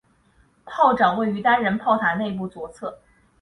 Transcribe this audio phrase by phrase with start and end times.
[0.65, 2.97] 炮长位于单人炮塔内部左侧。